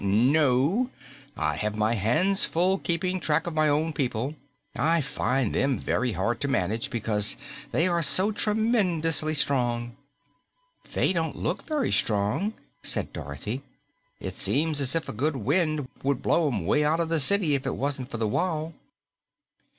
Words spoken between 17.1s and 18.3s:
city if it wasn't for the